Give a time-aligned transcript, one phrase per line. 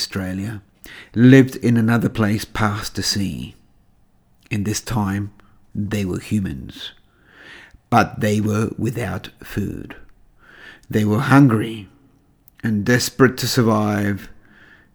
[0.00, 0.62] Australia
[1.14, 3.54] lived in another place past the sea.
[4.50, 5.30] In this time,
[5.74, 6.92] they were humans,
[7.90, 9.94] but they were without food.
[10.88, 11.90] They were hungry
[12.64, 14.30] and desperate to survive.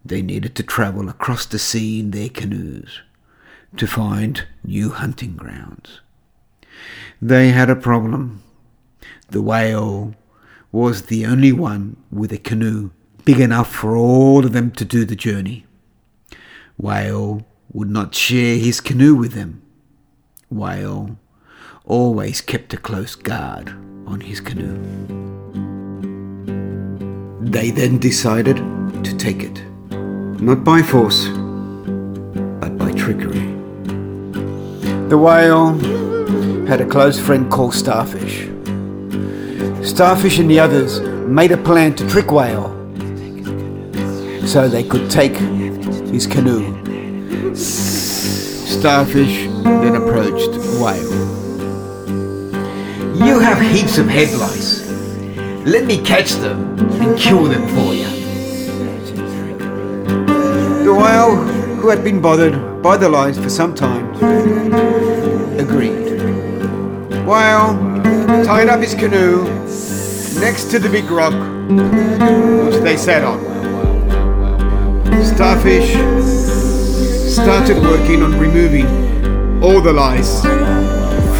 [0.04, 3.02] They needed to travel across the sea in their canoes
[3.76, 6.00] to find new hunting grounds.
[7.22, 8.42] They had a problem.
[9.28, 10.16] The whale
[10.72, 12.90] was the only one with a canoe
[13.26, 15.66] big enough for all of them to do the journey.
[16.78, 19.62] Whale would not share his canoe with them.
[20.48, 21.18] Whale
[21.84, 23.70] always kept a close guard
[24.06, 24.78] on his canoe.
[27.40, 28.58] They then decided
[29.02, 29.60] to take it,
[30.40, 31.26] not by force,
[32.60, 33.44] but by trickery.
[35.08, 35.74] The whale
[36.68, 38.48] had a close friend called Starfish.
[39.84, 42.75] Starfish and the others made a plan to trick Whale
[44.46, 46.72] so they could take his canoe.
[47.54, 51.12] Starfish then approached Whale.
[53.26, 54.86] You have heaps of head lice.
[55.66, 58.08] Let me catch them and kill them for you.
[60.84, 64.14] The whale, who had been bothered by the lice for some time,
[65.58, 66.06] agreed.
[67.26, 67.74] Whale
[68.44, 69.42] tied up his canoe
[70.38, 71.34] next to the big rock
[72.66, 73.55] which they sat on.
[75.24, 75.92] Starfish
[77.32, 78.86] started working on removing
[79.62, 80.42] all the lice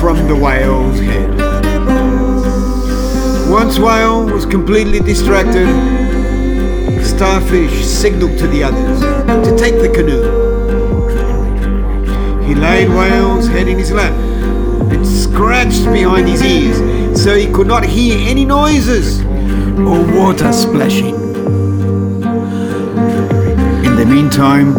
[0.00, 1.30] from the whale's head.
[3.50, 5.66] Once Whale was completely distracted,
[7.04, 9.00] Starfish signaled to the others
[9.48, 10.22] to take the canoe.
[12.42, 14.12] He laid Whale's head in his lap
[14.92, 19.20] and scratched behind his ears so he could not hear any noises
[19.78, 21.25] or water splashing.
[24.06, 24.72] The meantime,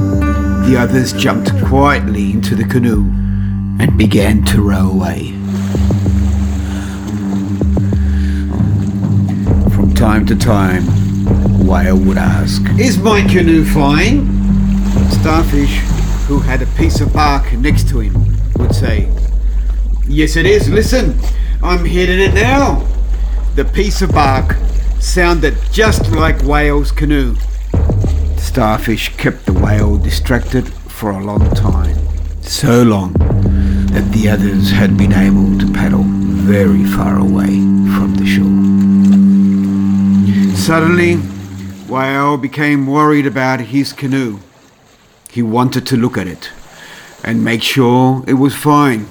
[0.63, 3.03] the others jumped quietly into the canoe
[3.77, 5.33] and began to row away.
[9.75, 10.85] From time to time,
[11.67, 14.29] Whale would ask, Is my canoe fine?
[15.09, 15.75] Starfish,
[16.27, 19.11] who had a piece of bark next to him, would say,
[20.07, 20.69] Yes, it is.
[20.69, 21.19] Listen,
[21.61, 22.87] I'm hitting it now.
[23.55, 24.55] The piece of bark
[25.01, 27.35] sounded just like Whale's canoe.
[28.47, 31.95] Starfish kept the whale distracted for a long time.
[32.41, 33.11] So long
[33.91, 37.59] that the others had been able to paddle very far away
[37.93, 38.47] from the shore.
[40.55, 41.17] Suddenly,
[41.87, 44.39] Whale became worried about his canoe.
[45.29, 46.49] He wanted to look at it
[47.25, 49.01] and make sure it was fine.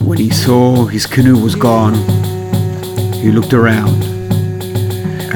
[0.00, 1.94] When he saw his canoe was gone,
[3.12, 4.17] he looked around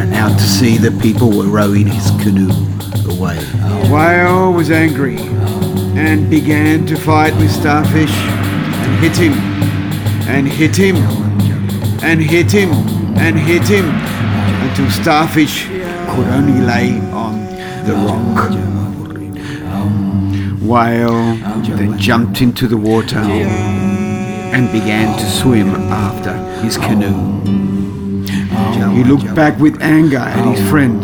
[0.02, 2.50] and out to see that people were rowing his canoe
[3.08, 3.38] away.
[3.88, 5.16] Whale was angry
[5.96, 9.32] and began to fight with Starfish and hit him
[10.28, 10.96] and hit him
[12.02, 12.70] and hit him
[13.16, 13.84] and hit him
[14.68, 17.46] until Starfish could only lay on
[17.86, 18.50] the rock.
[20.60, 21.36] Whale
[21.76, 27.71] then jumped into the water and began to swim after his canoe.
[28.92, 31.02] He looked back with anger at his friend.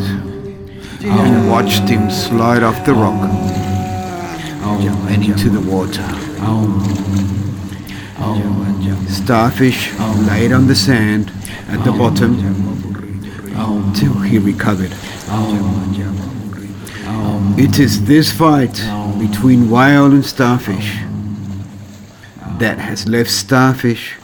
[1.00, 3.30] And watched him slide off the rock.
[5.10, 6.04] And into the water.
[9.08, 9.92] Starfish
[10.26, 11.32] laid on the sand
[11.68, 12.36] at the bottom
[13.94, 14.92] till he recovered.
[17.56, 18.82] It is this fight
[19.18, 20.98] between whale and starfish
[22.58, 24.16] that has left starfish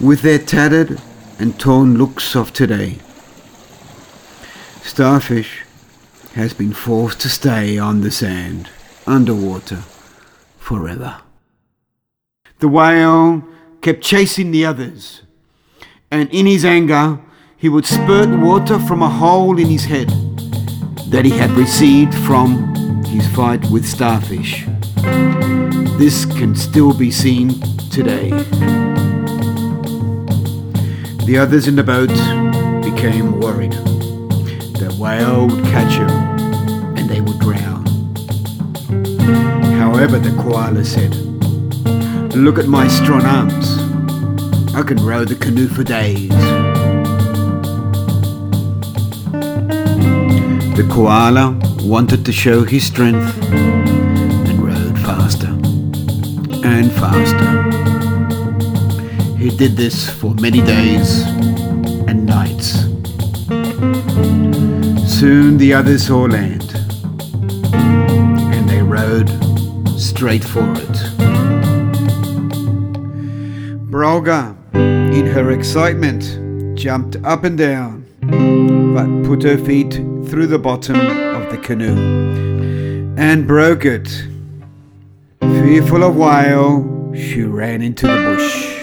[0.00, 1.00] with their tattered
[1.42, 2.98] and torn looks of today.
[4.82, 5.62] Starfish
[6.34, 8.70] has been forced to stay on the sand,
[9.08, 9.82] underwater,
[10.60, 11.20] forever.
[12.60, 13.42] The whale
[13.80, 15.22] kept chasing the others,
[16.12, 17.18] and in his anger,
[17.56, 20.10] he would spurt water from a hole in his head
[21.10, 22.72] that he had received from
[23.04, 24.64] his fight with starfish.
[25.98, 27.60] This can still be seen
[27.90, 28.30] today.
[31.24, 32.08] The others in the boat
[32.82, 33.72] became worried.
[33.72, 36.10] The whale would catch him
[36.98, 37.86] and they would drown.
[39.78, 41.14] However, the koala said,
[42.34, 43.78] Look at my strong arms.
[44.74, 46.30] I can row the canoe for days.
[50.76, 55.48] The koala wanted to show his strength and rowed faster
[56.66, 57.71] and faster.
[59.42, 61.22] He did this for many days
[62.06, 62.84] and nights.
[65.12, 66.72] Soon the others saw land,
[68.54, 69.28] and they rowed
[69.98, 70.96] straight for it.
[73.90, 74.56] Brolga,
[75.12, 76.22] in her excitement,
[76.78, 78.06] jumped up and down,
[78.94, 79.94] but put her feet
[80.28, 84.08] through the bottom of the canoe and broke it.
[85.40, 88.81] Fearful of Whale, she ran into the bush.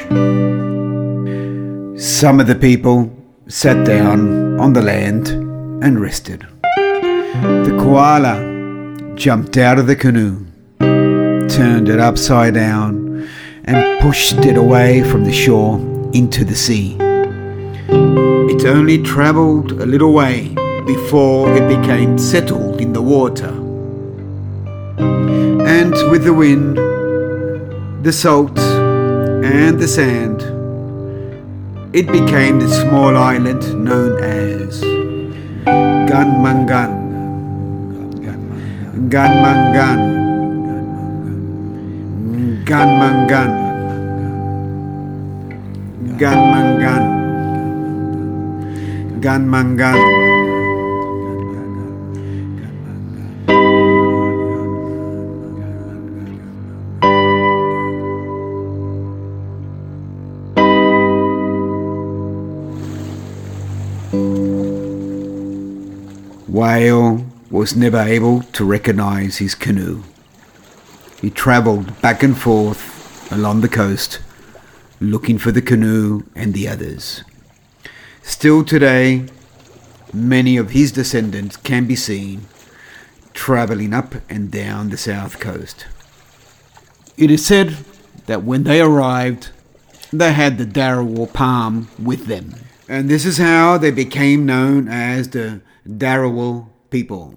[1.99, 3.11] Some of the people
[3.47, 6.47] sat down on the land and rested.
[6.63, 10.45] The koala jumped out of the canoe,
[10.79, 13.29] turned it upside down,
[13.65, 15.77] and pushed it away from the shore
[16.13, 16.97] into the sea.
[17.89, 20.55] It only travelled a little way
[20.85, 23.53] before it became settled in the water.
[25.77, 26.77] And with the wind,
[28.03, 28.57] the salt,
[29.49, 30.41] and the sand,
[31.91, 34.81] it became the small island known as
[36.09, 36.95] Gang Man Gang.
[39.09, 40.01] Ganmangan.
[42.69, 43.55] Gang Man Gang.
[46.21, 47.03] Ganmangan.
[49.21, 50.28] Gang Man Gang.
[66.59, 70.03] Whale was never able to recognize his canoe.
[71.21, 74.19] He travelled back and forth along the coast,
[74.99, 77.23] looking for the canoe and the others.
[78.23, 79.27] Still today,
[80.13, 82.41] many of his descendants can be seen
[83.33, 85.87] travelling up and down the south coast.
[87.15, 87.77] It is said
[88.25, 89.51] that when they arrived,
[90.11, 92.55] they had the Darawal palm with them.
[92.89, 97.35] And this is how they became known as the Darawal people.